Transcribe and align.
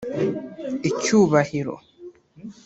icyubahiro 0.89 1.75